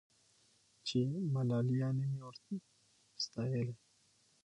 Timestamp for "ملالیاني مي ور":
1.33-2.35